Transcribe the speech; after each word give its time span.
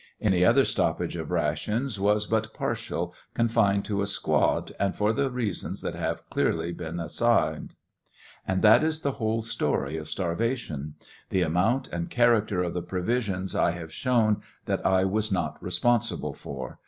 Any 0.19 0.43
other 0.43 0.65
stoppage 0.65 1.15
of 1.15 1.29
rations 1.29 1.99
was 1.99 2.25
but 2.25 2.55
partial, 2.55 3.13
confined 3.35 3.85
to 3.85 4.01
a 4.01 4.07
squad, 4.07 4.71
and 4.79 4.95
for 4.95 5.13
the 5.13 5.29
reasons 5.29 5.81
that 5.81 5.93
have 5.93 6.17
been 6.17 6.25
clearly 6.31 6.75
assigned. 6.79 7.75
And 8.47 8.63
that 8.63 8.83
is 8.83 9.01
the 9.01 9.11
whole 9.21 9.43
story 9.43 9.97
of 9.97 10.09
starvation. 10.09 10.95
The 11.29 11.43
amount 11.43 11.87
and 11.89 12.09
character 12.09 12.63
of 12.63 12.73
the 12.73 12.81
provisions 12.81 13.53
I 13.55 13.73
have 13.73 13.93
shown 13.93 14.41
that 14.65 14.83
I 14.83 15.03
was 15.05 15.31
not 15.31 15.61
responsible 15.61 16.33
for. 16.33 16.79